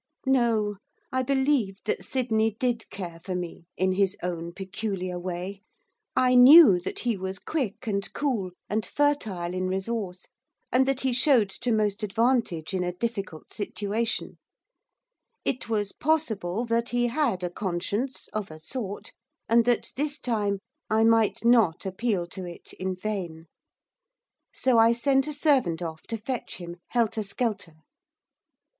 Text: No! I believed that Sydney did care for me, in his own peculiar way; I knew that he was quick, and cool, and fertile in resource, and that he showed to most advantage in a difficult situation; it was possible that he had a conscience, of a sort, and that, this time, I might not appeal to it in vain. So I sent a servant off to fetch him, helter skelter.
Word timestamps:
No! 0.25 0.77
I 1.11 1.21
believed 1.21 1.85
that 1.85 2.03
Sydney 2.03 2.55
did 2.59 2.89
care 2.89 3.19
for 3.19 3.35
me, 3.35 3.65
in 3.77 3.91
his 3.91 4.17
own 4.23 4.51
peculiar 4.51 5.19
way; 5.19 5.61
I 6.15 6.33
knew 6.33 6.79
that 6.79 7.01
he 7.01 7.15
was 7.15 7.37
quick, 7.37 7.85
and 7.85 8.11
cool, 8.11 8.49
and 8.67 8.83
fertile 8.83 9.53
in 9.53 9.67
resource, 9.67 10.25
and 10.71 10.87
that 10.87 11.01
he 11.01 11.13
showed 11.13 11.51
to 11.51 11.71
most 11.71 12.01
advantage 12.01 12.73
in 12.73 12.83
a 12.83 12.91
difficult 12.95 13.53
situation; 13.53 14.39
it 15.45 15.69
was 15.69 15.91
possible 15.91 16.65
that 16.65 16.89
he 16.89 17.05
had 17.05 17.43
a 17.43 17.51
conscience, 17.51 18.27
of 18.29 18.49
a 18.49 18.57
sort, 18.59 19.13
and 19.47 19.65
that, 19.65 19.93
this 19.95 20.17
time, 20.17 20.57
I 20.89 21.03
might 21.03 21.45
not 21.45 21.85
appeal 21.85 22.25
to 22.29 22.43
it 22.43 22.73
in 22.73 22.95
vain. 22.95 23.45
So 24.51 24.79
I 24.79 24.93
sent 24.93 25.27
a 25.27 25.31
servant 25.33 25.83
off 25.83 26.01
to 26.07 26.17
fetch 26.17 26.57
him, 26.57 26.77
helter 26.87 27.21
skelter. 27.21 27.75